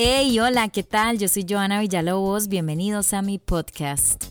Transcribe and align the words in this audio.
Hey, 0.00 0.38
hola, 0.38 0.68
¿qué 0.68 0.84
tal? 0.84 1.18
Yo 1.18 1.26
soy 1.26 1.44
Joana 1.48 1.80
Villalobos. 1.80 2.46
Bienvenidos 2.46 3.12
a 3.12 3.20
mi 3.20 3.40
podcast. 3.40 4.26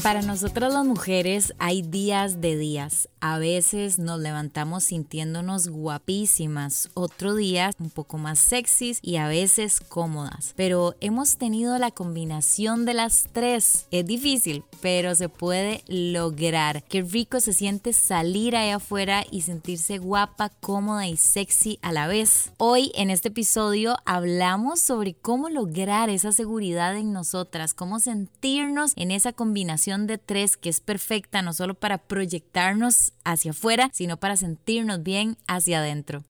Para 0.00 0.22
nosotras 0.22 0.72
las 0.72 0.84
mujeres 0.84 1.54
hay 1.58 1.82
días 1.82 2.40
de 2.40 2.56
días. 2.56 3.08
A 3.20 3.38
veces 3.38 3.98
nos 3.98 4.20
levantamos 4.20 4.84
sintiéndonos 4.84 5.68
guapísimas, 5.68 6.88
otro 6.94 7.34
día 7.34 7.70
un 7.80 7.90
poco 7.90 8.16
más 8.16 8.38
sexys 8.38 9.00
y 9.02 9.16
a 9.16 9.26
veces 9.26 9.80
cómodas. 9.80 10.52
Pero 10.56 10.94
hemos 11.00 11.36
tenido 11.36 11.76
la 11.78 11.90
combinación 11.90 12.84
de 12.84 12.94
las 12.94 13.28
tres. 13.32 13.86
Es 13.90 14.06
difícil, 14.06 14.62
pero 14.80 15.14
se 15.16 15.28
puede 15.28 15.82
lograr. 15.88 16.84
Qué 16.84 17.02
rico 17.02 17.40
se 17.40 17.52
siente 17.52 17.92
salir 17.92 18.54
allá 18.54 18.76
afuera 18.76 19.24
y 19.30 19.42
sentirse 19.42 19.98
guapa, 19.98 20.50
cómoda 20.60 21.08
y 21.08 21.16
sexy 21.16 21.80
a 21.82 21.90
la 21.92 22.06
vez. 22.06 22.52
Hoy 22.58 22.92
en 22.94 23.10
este 23.10 23.28
episodio 23.28 23.96
hablamos 24.04 24.80
sobre 24.80 25.14
cómo 25.14 25.48
lograr 25.48 26.08
esa 26.08 26.30
seguridad 26.30 26.96
en 26.96 27.12
nosotras, 27.12 27.74
cómo 27.74 27.98
sentirnos 27.98 28.92
en 28.94 29.10
esa 29.10 29.32
combinación 29.32 30.06
de 30.06 30.18
tres 30.18 30.56
que 30.56 30.68
es 30.68 30.80
perfecta 30.80 31.42
no 31.42 31.52
solo 31.52 31.74
para 31.74 31.98
proyectarnos 31.98 33.07
hacia 33.24 33.52
afuera, 33.52 33.90
sino 33.92 34.16
para 34.16 34.36
sentirnos 34.36 35.02
bien 35.02 35.36
hacia 35.46 35.80
adentro. 35.80 36.24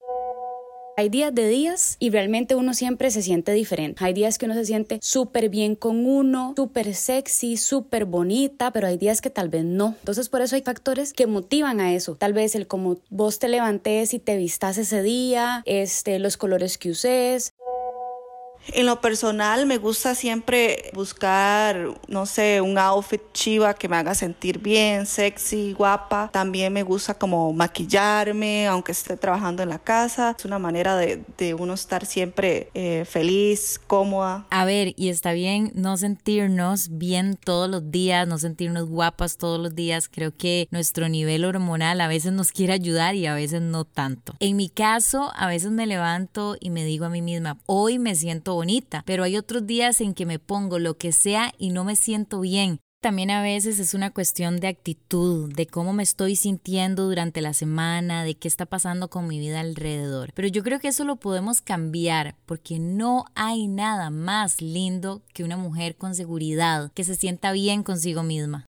Hay 0.98 1.10
días 1.10 1.32
de 1.32 1.48
días 1.48 1.96
y 2.00 2.10
realmente 2.10 2.56
uno 2.56 2.74
siempre 2.74 3.12
se 3.12 3.23
siente 3.23 3.52
diferente. 3.52 4.05
Hay 4.05 4.12
días 4.14 4.36
que 4.36 4.46
uno 4.46 4.55
se 4.55 4.64
siente 4.64 4.98
súper 5.00 5.48
bien 5.48 5.77
con 5.77 6.05
uno, 6.05 6.55
súper 6.56 6.92
sexy, 6.92 7.56
súper 7.56 8.05
bonita, 8.05 8.72
pero 8.72 8.88
hay 8.88 8.98
días 8.98 9.20
que 9.20 9.30
tal 9.30 9.48
vez 9.48 9.62
no. 9.64 9.95
Entonces 10.00 10.28
por 10.28 10.42
eso 10.42 10.56
hay 10.56 10.62
factores 10.62 11.12
que 11.12 11.28
motivan 11.28 11.78
a 11.78 11.94
eso. 11.94 12.16
Tal 12.16 12.33
vez 12.33 12.56
el 12.56 12.66
cómo 12.66 12.97
vos 13.10 13.38
te 13.38 13.47
levantes 13.47 14.12
y 14.12 14.19
te 14.19 14.36
vistas 14.36 14.77
ese 14.77 15.00
día, 15.03 15.62
este, 15.66 16.19
los 16.19 16.36
colores 16.36 16.78
que 16.78 16.91
uses, 16.91 17.55
en 18.72 18.86
lo 18.86 19.00
personal 19.00 19.66
me 19.66 19.78
gusta 19.78 20.14
siempre 20.14 20.91
buscar, 20.94 21.94
no 22.08 22.27
sé, 22.27 22.61
un 22.61 22.78
outfit 22.78 23.20
chiva 23.33 23.75
que 23.75 23.88
me 23.88 23.97
haga 23.97 24.14
sentir 24.14 24.58
bien, 24.58 25.06
sexy, 25.06 25.72
guapa. 25.72 26.30
También 26.33 26.72
me 26.72 26.83
gusta 26.83 27.14
como 27.14 27.52
maquillarme, 27.52 28.66
aunque 28.66 28.92
esté 28.92 29.16
trabajando 29.16 29.62
en 29.62 29.69
la 29.70 29.78
casa. 29.78 30.34
Es 30.38 30.44
una 30.44 30.58
manera 30.58 30.97
de, 30.97 31.25
uno 31.58 31.75
estar 31.75 32.05
siempre 32.05 32.70
eh, 32.75 33.05
feliz, 33.08 33.80
cómoda. 33.86 34.47
A 34.50 34.64
ver, 34.64 34.92
y 34.97 35.08
está 35.08 35.32
bien 35.32 35.72
no 35.75 35.97
sentirnos 35.97 36.88
bien 36.91 37.36
todos 37.42 37.69
los 37.69 37.91
días, 37.91 38.27
no 38.28 38.38
sentirnos 38.38 38.88
guapas 38.88 39.38
todos 39.38 39.60
los 39.60 39.75
días. 39.75 40.08
Creo 40.08 40.36
que 40.36 40.69
nuestro 40.70 41.08
nivel 41.08 41.44
hormonal 41.44 42.00
a 42.00 42.08
veces 42.08 42.32
nos 42.32 42.53
quiere 42.53 42.72
ayudar 42.72 43.14
y 43.14 43.27
a 43.27 43.34
veces 43.34 43.62
no 43.62 43.84
tanto. 43.84 44.34
En 44.41 44.56
mi 44.56 44.69
caso, 44.69 45.32
a 45.34 45.47
veces 45.47 45.70
me 45.70 45.86
levanto 45.86 46.56
y 46.60 46.70
me 46.70 46.84
digo 46.84 47.06
a 47.06 47.10
mí 47.10 47.22
misma, 47.22 47.58
hoy 47.66 47.98
me 47.98 48.14
siento 48.14 48.55
bonita, 48.59 49.05
pero 49.06 49.23
hay 49.23 49.37
otros 49.37 49.67
días 49.69 50.01
en 50.01 50.14
que 50.14 50.27
me 50.27 50.41
pongo 50.41 50.81
lo 50.81 50.98
que 50.98 51.12
sea 51.12 51.53
y 51.59 51.70
no 51.70 51.84
me 51.84 51.95
siento 51.95 52.41
bien. 52.41 52.81
También 53.00 53.31
a 53.31 53.41
veces 53.41 53.78
es 53.78 53.95
una 53.95 54.11
cuestión 54.11 54.59
de 54.59 54.67
actitud, 54.67 55.53
de 55.55 55.69
cómo 55.69 55.92
me 55.92 56.03
estoy 56.03 56.34
sintiendo 56.34 57.05
durante 57.05 57.41
la 57.41 57.55
semana, 57.55 58.25
de 58.25 58.34
qué 58.34 58.48
está 58.48 58.67
pasando 58.67 59.09
con 59.09 59.28
mi 59.28 59.39
vida 59.39 59.61
alrededor. 59.61 60.33
Pero 60.34 60.48
yo 60.48 60.65
creo 60.65 60.81
que 60.81 60.89
eso 60.89 61.05
lo 61.05 61.15
podemos 61.15 61.61
cambiar 61.61 62.34
porque 62.45 62.81
no 62.81 63.27
hay 63.37 63.69
nada 63.69 64.11
más 64.11 64.61
lindo 64.61 65.22
que 65.33 65.45
una 65.45 65.56
mujer 65.56 65.95
con 65.95 66.17
seguridad, 66.17 66.91
que 66.93 67.05
se 67.05 67.15
sienta 67.15 67.53
bien 67.53 67.84
consigo 67.84 68.25
misma. 68.25 68.67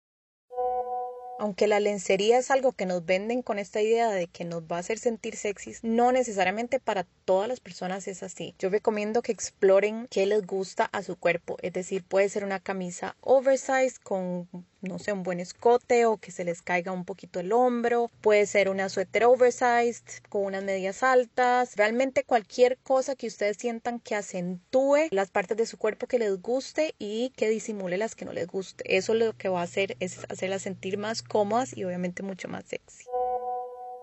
Aunque 1.40 1.68
la 1.68 1.80
lencería 1.80 2.38
es 2.40 2.50
algo 2.52 2.72
que 2.72 2.86
nos 2.86 3.06
venden 3.06 3.42
con 3.42 3.60
esta 3.60 3.82
idea 3.82 4.10
de 4.10 4.28
que 4.28 4.44
nos 4.44 4.64
va 4.64 4.78
a 4.78 4.80
hacer 4.80 4.98
sentir 4.98 5.36
sexys, 5.36 5.84
no 5.84 6.12
necesariamente 6.12 6.80
para 6.80 7.06
todas 7.26 7.48
las 7.48 7.60
personas 7.60 8.08
es 8.08 8.24
así. 8.24 8.56
Yo 8.58 8.70
recomiendo 8.70 9.22
que 9.22 9.32
exploren 9.32 10.08
qué 10.10 10.26
les 10.26 10.46
gusta 10.46 10.86
a 10.86 11.04
su 11.04 11.16
cuerpo, 11.16 11.58
es 11.62 11.74
decir, 11.74 12.04
puede 12.04 12.30
ser 12.30 12.44
una 12.44 12.60
camisa 12.60 13.16
oversize 13.22 14.00
con 14.02 14.48
no 14.82 15.00
sé, 15.00 15.12
un 15.12 15.24
buen 15.24 15.40
escote 15.40 16.06
o 16.06 16.18
que 16.18 16.32
se 16.32 16.44
les 16.44 16.62
caiga 16.62 16.92
un 16.92 17.06
poquito 17.06 17.40
el 17.40 17.52
hombro, 17.52 18.10
puede 18.22 18.46
ser 18.46 18.70
una 18.70 18.90
suéter 18.90 19.26
oversized 19.26 20.24
con 20.30 20.46
unas 20.46 20.64
medias 20.64 21.04
altas, 21.04 21.76
realmente 21.76 22.24
cualquier 22.24 22.78
cosa 22.80 23.16
que 23.16 23.28
ustedes 23.28 23.58
sientan 23.58 24.00
que 24.00 24.16
acentúe 24.16 25.08
las 25.12 25.30
partes 25.32 25.58
de 25.58 25.66
su 25.66 25.78
cuerpo 25.78 26.08
que 26.08 26.20
les 26.20 26.42
guste 26.42 26.94
y 27.00 27.32
que 27.36 27.50
disimule 27.50 27.98
las 27.98 28.16
que 28.16 28.26
no 28.26 28.34
les 28.34 28.48
guste. 28.48 28.98
Eso 28.98 29.14
lo 29.14 29.34
que 29.34 29.50
va 29.50 29.62
a 29.62 29.64
hacer 29.64 29.96
es 30.00 30.20
hacerlas 30.30 30.62
sentir 30.62 30.98
más 30.98 31.24
cómodas 31.24 31.76
y 31.76 31.84
obviamente 31.84 32.24
mucho 32.24 32.48
más 32.48 32.66
sexy. 32.66 33.06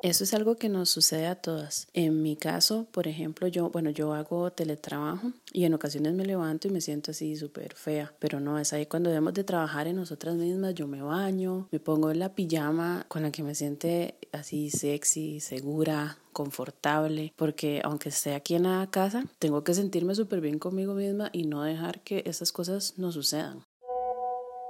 Eso 0.05 0.23
es 0.25 0.35
algo 0.35 0.57
que 0.57 0.69
nos 0.69 0.91
sucede 0.91 1.27
a 1.27 1.35
todas. 1.35 1.89
En 1.95 2.21
mi 2.21 2.37
caso, 2.37 2.87
por 2.93 3.09
ejemplo, 3.09 3.49
yo, 3.49 3.71
bueno, 3.71 3.89
yo 3.89 4.13
hago 4.13 4.53
teletrabajo 4.53 5.33
y 5.51 5.65
en 5.65 5.73
ocasiones 5.73 6.13
me 6.13 6.27
levanto 6.27 6.69
y 6.69 6.71
me 6.71 6.83
siento 6.83 7.13
así 7.13 7.37
súper 7.37 7.75
fea, 7.75 8.13
pero 8.19 8.39
no, 8.39 8.59
es 8.59 8.75
ahí 8.75 8.85
cuando 8.85 9.09
debemos 9.09 9.33
de 9.33 9.45
trabajar 9.45 9.87
en 9.89 9.97
nosotras 9.97 10.35
mismas, 10.35 10.75
yo 10.75 10.87
me 10.87 11.01
baño, 11.01 11.69
me 11.73 11.81
pongo 11.81 12.11
en 12.11 12.19
la 12.19 12.35
pijama 12.35 13.07
con 13.09 13.23
la 13.23 13.33
que 13.33 13.43
me 13.43 13.55
siente 13.55 14.19
así 14.31 14.69
sexy, 14.69 15.41
segura, 15.41 16.19
confortable, 16.35 17.33
porque 17.35 17.81
aunque 17.83 18.11
esté 18.11 18.35
aquí 18.35 18.57
en 18.57 18.65
la 18.65 18.87
casa, 18.91 19.25
tengo 19.39 19.65
que 19.65 19.73
sentirme 19.73 20.15
súper 20.15 20.43
bien 20.43 20.59
conmigo 20.59 20.93
misma 20.93 21.31
y 21.33 21.47
no 21.47 21.63
dejar 21.63 22.03
que 22.03 22.25
esas 22.27 22.53
cosas 22.53 22.99
nos 22.99 23.15
sucedan. 23.15 23.65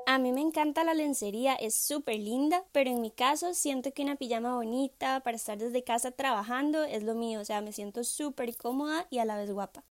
A 0.06 0.18
mí 0.18 0.32
me 0.32 0.40
encanta 0.40 0.82
la 0.82 0.94
lencería, 0.94 1.54
es 1.56 1.76
súper 1.76 2.16
linda, 2.18 2.64
pero 2.72 2.88
en 2.90 3.02
mi 3.02 3.10
caso 3.10 3.52
siento 3.52 3.92
que 3.92 4.02
una 4.02 4.16
pijama 4.16 4.54
bonita 4.54 5.20
para 5.20 5.36
estar 5.36 5.58
desde 5.58 5.84
casa 5.84 6.10
trabajando 6.10 6.84
es 6.84 7.02
lo 7.02 7.14
mío, 7.14 7.40
o 7.40 7.44
sea, 7.44 7.60
me 7.60 7.72
siento 7.72 8.02
súper 8.04 8.56
cómoda 8.56 9.06
y 9.10 9.18
a 9.18 9.24
la 9.26 9.36
vez 9.36 9.50
guapa. 9.50 9.84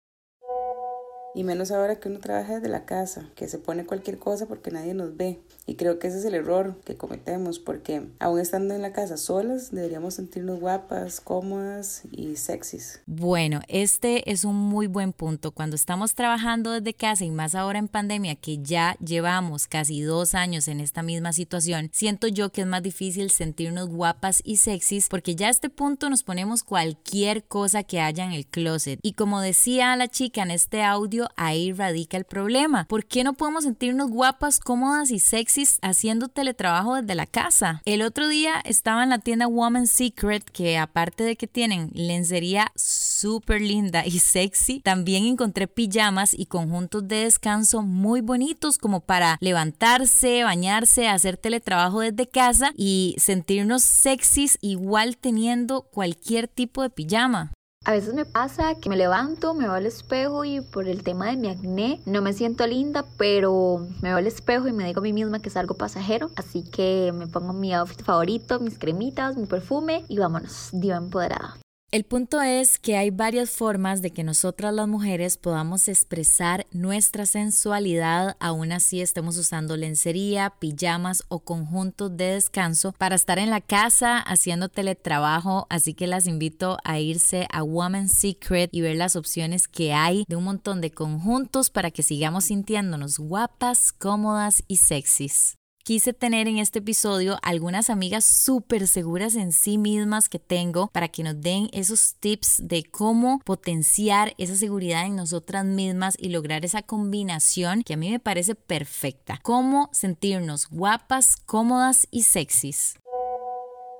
Y 1.34 1.44
menos 1.44 1.70
ahora 1.70 1.96
que 1.96 2.08
uno 2.08 2.18
trabaja 2.18 2.54
desde 2.54 2.68
la 2.68 2.84
casa, 2.84 3.28
que 3.34 3.48
se 3.48 3.58
pone 3.58 3.86
cualquier 3.86 4.18
cosa 4.18 4.46
porque 4.46 4.70
nadie 4.70 4.94
nos 4.94 5.16
ve. 5.16 5.40
Y 5.66 5.76
creo 5.76 5.98
que 5.98 6.08
ese 6.08 6.18
es 6.18 6.24
el 6.24 6.34
error 6.34 6.76
que 6.84 6.96
cometemos, 6.96 7.58
porque 7.58 8.02
aún 8.18 8.40
estando 8.40 8.74
en 8.74 8.82
la 8.82 8.92
casa 8.92 9.16
solas, 9.16 9.70
deberíamos 9.70 10.14
sentirnos 10.14 10.60
guapas, 10.60 11.20
cómodas 11.20 12.02
y 12.10 12.36
sexys. 12.36 13.00
Bueno, 13.06 13.60
este 13.68 14.30
es 14.30 14.44
un 14.44 14.56
muy 14.56 14.88
buen 14.88 15.12
punto. 15.12 15.52
Cuando 15.52 15.76
estamos 15.76 16.14
trabajando 16.14 16.72
desde 16.72 16.94
casa 16.94 17.24
y 17.24 17.30
más 17.30 17.54
ahora 17.54 17.78
en 17.78 17.88
pandemia, 17.88 18.34
que 18.34 18.58
ya 18.58 18.96
llevamos 19.04 19.66
casi 19.66 20.02
dos 20.02 20.34
años 20.34 20.68
en 20.68 20.80
esta 20.80 21.02
misma 21.02 21.32
situación, 21.32 21.90
siento 21.92 22.26
yo 22.28 22.50
que 22.50 22.62
es 22.62 22.66
más 22.66 22.82
difícil 22.82 23.30
sentirnos 23.30 23.88
guapas 23.88 24.42
y 24.44 24.56
sexys 24.56 25.08
porque 25.08 25.34
ya 25.34 25.46
a 25.46 25.50
este 25.50 25.70
punto 25.70 26.10
nos 26.10 26.22
ponemos 26.22 26.62
cualquier 26.64 27.44
cosa 27.44 27.82
que 27.84 28.00
haya 28.00 28.24
en 28.24 28.32
el 28.32 28.46
closet. 28.46 28.98
Y 29.02 29.12
como 29.12 29.40
decía 29.40 29.94
la 29.96 30.08
chica 30.08 30.42
en 30.42 30.50
este 30.50 30.82
audio, 30.82 31.21
ahí 31.36 31.72
radica 31.72 32.16
el 32.16 32.24
problema. 32.24 32.86
¿Por 32.88 33.04
qué 33.04 33.24
no 33.24 33.34
podemos 33.34 33.64
sentirnos 33.64 34.10
guapas, 34.10 34.60
cómodas 34.60 35.10
y 35.10 35.18
sexys 35.18 35.78
haciendo 35.82 36.28
teletrabajo 36.28 36.96
desde 36.96 37.14
la 37.14 37.26
casa? 37.26 37.82
El 37.84 38.02
otro 38.02 38.28
día 38.28 38.60
estaba 38.64 39.02
en 39.02 39.10
la 39.10 39.18
tienda 39.18 39.46
Woman's 39.46 39.90
Secret 39.90 40.44
que 40.44 40.78
aparte 40.78 41.24
de 41.24 41.36
que 41.36 41.46
tienen 41.46 41.90
lencería 41.94 42.72
súper 42.74 43.60
linda 43.60 44.04
y 44.06 44.18
sexy, 44.18 44.80
también 44.80 45.24
encontré 45.24 45.68
pijamas 45.68 46.34
y 46.34 46.46
conjuntos 46.46 47.06
de 47.06 47.24
descanso 47.24 47.82
muy 47.82 48.20
bonitos 48.20 48.78
como 48.78 49.00
para 49.00 49.38
levantarse, 49.40 50.44
bañarse, 50.44 51.08
hacer 51.08 51.36
teletrabajo 51.36 52.00
desde 52.00 52.28
casa 52.28 52.72
y 52.76 53.14
sentirnos 53.18 53.82
sexys 53.82 54.58
igual 54.60 55.16
teniendo 55.16 55.82
cualquier 55.82 56.48
tipo 56.48 56.82
de 56.82 56.90
pijama. 56.90 57.52
A 57.84 57.90
veces 57.90 58.14
me 58.14 58.24
pasa 58.24 58.76
que 58.76 58.88
me 58.88 58.96
levanto, 58.96 59.54
me 59.54 59.64
veo 59.64 59.72
al 59.72 59.86
espejo 59.86 60.44
y 60.44 60.60
por 60.60 60.86
el 60.86 61.02
tema 61.02 61.26
de 61.26 61.36
mi 61.36 61.48
acné 61.48 62.00
no 62.06 62.22
me 62.22 62.32
siento 62.32 62.64
linda, 62.64 63.04
pero 63.16 63.84
me 64.00 64.10
veo 64.10 64.18
al 64.18 64.26
espejo 64.28 64.68
y 64.68 64.72
me 64.72 64.84
digo 64.84 65.00
a 65.00 65.02
mí 65.02 65.12
misma 65.12 65.40
que 65.40 65.48
es 65.48 65.56
algo 65.56 65.74
pasajero. 65.74 66.30
Así 66.36 66.62
que 66.62 67.12
me 67.12 67.26
pongo 67.26 67.52
mi 67.52 67.74
outfit 67.74 68.04
favorito, 68.04 68.60
mis 68.60 68.78
cremitas, 68.78 69.36
mi 69.36 69.46
perfume 69.46 70.04
y 70.06 70.18
vámonos, 70.18 70.68
diva 70.72 70.96
empoderada. 70.96 71.61
El 71.92 72.04
punto 72.04 72.40
es 72.40 72.78
que 72.78 72.96
hay 72.96 73.10
varias 73.10 73.50
formas 73.50 74.00
de 74.00 74.12
que 74.12 74.24
nosotras 74.24 74.72
las 74.72 74.88
mujeres 74.88 75.36
podamos 75.36 75.88
expresar 75.88 76.66
nuestra 76.70 77.26
sensualidad, 77.26 78.34
aún 78.40 78.72
así 78.72 79.02
estemos 79.02 79.36
usando 79.36 79.76
lencería, 79.76 80.54
pijamas 80.58 81.22
o 81.28 81.40
conjuntos 81.40 82.16
de 82.16 82.32
descanso 82.32 82.92
para 82.92 83.14
estar 83.14 83.38
en 83.38 83.50
la 83.50 83.60
casa 83.60 84.16
haciendo 84.20 84.70
teletrabajo, 84.70 85.66
así 85.68 85.92
que 85.92 86.06
las 86.06 86.26
invito 86.26 86.78
a 86.82 86.98
irse 86.98 87.46
a 87.52 87.62
Woman's 87.62 88.12
Secret 88.12 88.70
y 88.72 88.80
ver 88.80 88.96
las 88.96 89.14
opciones 89.14 89.68
que 89.68 89.92
hay 89.92 90.24
de 90.26 90.36
un 90.36 90.44
montón 90.44 90.80
de 90.80 90.92
conjuntos 90.92 91.68
para 91.68 91.90
que 91.90 92.02
sigamos 92.02 92.44
sintiéndonos 92.44 93.18
guapas, 93.18 93.92
cómodas 93.92 94.64
y 94.66 94.78
sexys 94.78 95.58
quise 95.82 96.12
tener 96.12 96.48
en 96.48 96.58
este 96.58 96.78
episodio 96.78 97.38
algunas 97.42 97.90
amigas 97.90 98.24
súper 98.24 98.86
seguras 98.86 99.34
en 99.34 99.52
sí 99.52 99.78
mismas 99.78 100.28
que 100.28 100.38
tengo 100.38 100.88
para 100.88 101.08
que 101.08 101.22
nos 101.22 101.40
den 101.40 101.68
esos 101.72 102.14
tips 102.20 102.62
de 102.64 102.84
cómo 102.84 103.40
potenciar 103.44 104.34
esa 104.38 104.56
seguridad 104.56 105.06
en 105.06 105.16
nosotras 105.16 105.64
mismas 105.64 106.14
y 106.18 106.28
lograr 106.28 106.64
esa 106.64 106.82
combinación 106.82 107.82
que 107.82 107.94
a 107.94 107.96
mí 107.96 108.10
me 108.10 108.20
parece 108.20 108.54
perfecta. 108.54 109.40
Cómo 109.42 109.90
sentirnos 109.92 110.68
guapas, 110.68 111.36
cómodas 111.36 112.06
y 112.10 112.22
sexys. 112.22 112.94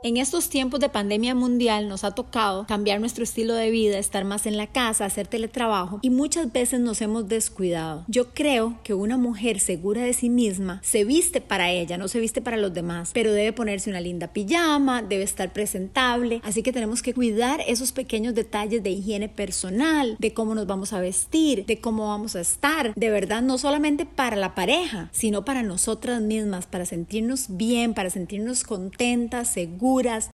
En 0.05 0.17
estos 0.17 0.49
tiempos 0.49 0.81
de 0.81 0.89
pandemia 0.89 1.33
mundial 1.33 1.87
nos 1.87 2.03
ha 2.03 2.11
tocado 2.11 2.67
cambiar 2.67 2.99
nuestro 2.99 3.23
estilo 3.23 3.55
de 3.55 3.71
vida, 3.71 3.99
estar 3.99 4.25
más 4.25 4.47
en 4.47 4.57
la 4.57 4.67
casa, 4.67 5.05
hacer 5.05 5.29
teletrabajo 5.29 6.01
y 6.03 6.11
muchas 6.11 6.53
veces 6.53 6.81
nos 6.81 7.01
hemos 7.01 7.29
descuidado. 7.29 8.05
Yo 8.09 8.31
creo 8.35 8.81
que 8.83 8.95
una 8.95 9.17
mujer 9.17 9.61
segura 9.61 10.03
de 10.03 10.13
sí 10.13 10.29
misma 10.29 10.81
se 10.83 11.05
viste 11.05 11.41
para 11.41 11.71
ella, 11.71 11.99
no 11.99 12.09
se 12.09 12.19
viste 12.19 12.43
para 12.43 12.57
los 12.57 12.75
demás, 12.75 13.13
pero 13.15 13.33
debe 13.33 13.53
ponerse 13.53 13.91
una 13.91 14.01
linda 14.01 14.33
pijama, 14.33 15.03
debe 15.03 15.23
estar 15.23 15.53
presentable, 15.53 16.41
así 16.43 16.65
que 16.65 16.73
tenemos 16.73 17.01
que 17.01 17.15
cuidar 17.15 17.61
esos 17.69 17.93
pequeños 17.93 18.35
detalles 18.35 18.83
de 18.83 18.91
higiene 18.91 19.29
personal, 19.29 20.17
de 20.19 20.35
cómo 20.35 20.57
nos 20.57 20.67
vamos 20.67 20.93
a 20.93 21.01
vestir, 21.01 21.65
de 21.65 21.81
cómo 21.81 22.09
vamos 22.09 22.35
a 22.35 22.41
estar, 22.41 22.93
de 22.97 23.11
verdad 23.11 23.41
no 23.41 23.57
solamente 23.57 24.05
para 24.05 24.35
la 24.35 24.57
pareja, 24.57 25.11
sino 25.13 25.45
para 25.45 25.63
nosotras 25.63 26.21
mismas, 26.23 26.67
para 26.67 26.87
sentirnos 26.87 27.57
bien, 27.57 27.95
para 27.95 28.11
sentirnos 28.11 28.65
contentas, 28.65 29.53
seguras, 29.53 29.92
figuras, 29.93 30.31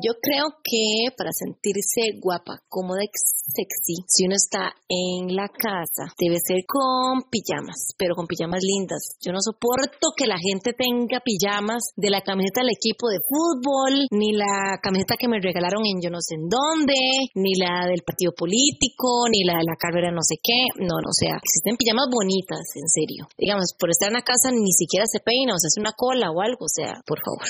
yo 0.00 0.12
creo 0.22 0.56
que 0.64 1.12
para 1.16 1.32
sentirse 1.32 2.16
guapa, 2.20 2.62
cómoda 2.68 3.04
y 3.04 3.10
sexy, 3.12 4.00
si 4.08 4.24
uno 4.24 4.36
está 4.36 4.72
en 4.88 5.36
la 5.36 5.48
casa, 5.48 6.08
debe 6.16 6.40
ser 6.40 6.64
con 6.64 7.28
pijamas, 7.28 7.92
pero 7.98 8.14
con 8.14 8.26
pijamas 8.26 8.62
lindas. 8.62 9.18
Yo 9.20 9.32
no 9.32 9.40
soporto 9.40 10.16
que 10.16 10.26
la 10.26 10.38
gente 10.40 10.72
tenga 10.72 11.20
pijamas 11.20 11.92
de 11.96 12.08
la 12.08 12.22
camiseta 12.22 12.60
del 12.62 12.72
equipo 12.72 13.08
de 13.08 13.20
fútbol, 13.20 14.08
ni 14.10 14.32
la 14.32 14.80
camiseta 14.80 15.16
que 15.18 15.28
me 15.28 15.40
regalaron 15.40 15.84
en 15.84 16.00
yo 16.00 16.08
no 16.08 16.20
sé 16.20 16.36
en 16.36 16.48
dónde, 16.48 16.96
ni 17.34 17.54
la 17.60 17.86
del 17.86 18.02
partido 18.02 18.32
político, 18.32 19.28
ni 19.28 19.44
la 19.44 19.60
de 19.60 19.68
la 19.68 19.76
carrera 19.76 20.10
no 20.10 20.22
sé 20.22 20.36
qué. 20.42 20.72
No, 20.80 20.96
no, 21.02 21.12
o 21.12 21.16
sea, 21.16 21.36
existen 21.36 21.76
pijamas 21.76 22.08
bonitas, 22.08 22.64
en 22.80 22.88
serio. 22.88 23.28
Digamos, 23.36 23.76
por 23.76 23.90
estar 23.90 24.08
en 24.08 24.16
la 24.16 24.24
casa 24.24 24.48
ni 24.50 24.72
siquiera 24.72 25.04
se 25.04 25.20
peina 25.20 25.52
o 25.52 25.60
se 25.60 25.68
hace 25.68 25.80
una 25.80 25.92
cola 25.92 26.32
o 26.32 26.40
algo, 26.40 26.64
o 26.64 26.72
sea, 26.72 27.02
por 27.04 27.20
favor. 27.20 27.44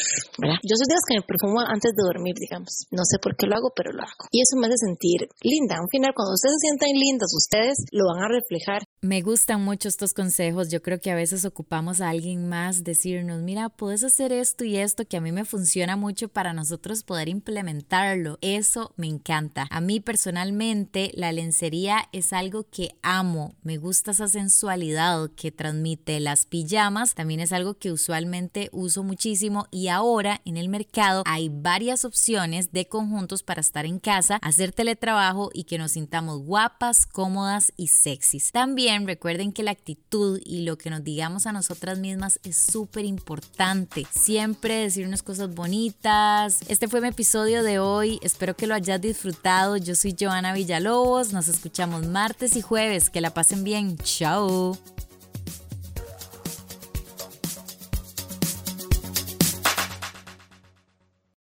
Yo 0.66 0.74
soy 0.74 0.88
de 0.90 0.98
que 1.06 1.18
me 1.18 1.26
perfumo 1.26 1.60
antes 1.60 1.92
de 1.94 2.02
dormir 2.02 2.34
digamos. 2.42 2.90
No 2.90 3.06
sé 3.06 3.22
por 3.22 3.36
qué 3.38 3.46
lo 3.46 3.54
hago, 3.54 3.70
pero 3.74 3.92
lo 3.94 4.02
hago. 4.02 4.26
Y 4.34 4.42
eso 4.42 4.58
me 4.58 4.66
hace 4.66 4.82
sentir 4.82 5.30
linda. 5.42 5.78
Al 5.78 5.88
final, 5.90 6.12
cuando 6.14 6.34
ustedes 6.34 6.58
se 6.58 6.66
sientan 6.66 6.90
lindas, 6.98 7.30
ustedes 7.30 7.78
lo 7.94 8.10
van 8.10 8.26
a 8.26 8.34
reflejar. 8.34 8.82
Me 9.04 9.20
gustan 9.20 9.64
mucho 9.64 9.88
estos 9.88 10.14
consejos. 10.14 10.70
Yo 10.70 10.80
creo 10.80 11.00
que 11.00 11.10
a 11.10 11.16
veces 11.16 11.44
ocupamos 11.44 12.00
a 12.00 12.08
alguien 12.08 12.48
más 12.48 12.84
decirnos, 12.84 13.42
mira, 13.42 13.68
puedes 13.68 14.04
hacer 14.04 14.30
esto 14.30 14.62
y 14.62 14.76
esto 14.76 15.04
que 15.04 15.16
a 15.16 15.20
mí 15.20 15.32
me 15.32 15.44
funciona 15.44 15.96
mucho 15.96 16.28
para 16.28 16.52
nosotros 16.52 17.02
poder 17.02 17.28
implementarlo. 17.28 18.38
Eso 18.42 18.94
me 18.96 19.08
encanta. 19.08 19.66
A 19.70 19.80
mí 19.80 19.98
personalmente 19.98 21.10
la 21.14 21.32
lencería 21.32 22.08
es 22.12 22.32
algo 22.32 22.68
que 22.70 22.94
amo. 23.02 23.56
Me 23.64 23.76
gusta 23.76 24.12
esa 24.12 24.28
sensualidad 24.28 25.32
que 25.34 25.50
transmite 25.50 26.20
las 26.20 26.46
pijamas. 26.46 27.16
También 27.16 27.40
es 27.40 27.50
algo 27.50 27.74
que 27.74 27.90
usualmente 27.90 28.70
uso 28.70 29.02
muchísimo 29.02 29.66
y 29.72 29.88
ahora 29.88 30.42
en 30.44 30.56
el 30.56 30.68
mercado 30.68 31.24
hay 31.26 31.48
varias 31.48 32.04
opciones 32.04 32.70
de 32.70 32.86
conjuntos 32.86 33.42
para 33.42 33.62
estar 33.62 33.84
en 33.84 33.98
casa, 33.98 34.36
hacer 34.42 34.70
teletrabajo 34.70 35.50
y 35.52 35.64
que 35.64 35.78
nos 35.78 35.90
sintamos 35.90 36.44
guapas, 36.44 37.04
cómodas 37.04 37.72
y 37.76 37.88
sexys. 37.88 38.52
Recuerden 39.00 39.52
que 39.52 39.62
la 39.62 39.70
actitud 39.70 40.40
y 40.44 40.62
lo 40.62 40.76
que 40.78 40.90
nos 40.90 41.02
digamos 41.02 41.46
a 41.46 41.52
nosotras 41.52 41.98
mismas 41.98 42.38
es 42.42 42.56
súper 42.56 43.04
importante. 43.04 44.06
Siempre 44.10 44.74
decirnos 44.74 45.22
cosas 45.22 45.54
bonitas. 45.54 46.60
Este 46.68 46.88
fue 46.88 47.00
mi 47.00 47.08
episodio 47.08 47.62
de 47.62 47.78
hoy. 47.78 48.18
Espero 48.22 48.54
que 48.54 48.66
lo 48.66 48.74
hayas 48.74 49.00
disfrutado. 49.00 49.76
Yo 49.76 49.94
soy 49.94 50.14
Joana 50.18 50.52
Villalobos. 50.52 51.32
Nos 51.32 51.48
escuchamos 51.48 52.06
martes 52.06 52.56
y 52.56 52.62
jueves. 52.62 53.10
Que 53.10 53.20
la 53.20 53.34
pasen 53.34 53.64
bien. 53.64 53.96
Chao. 53.98 54.76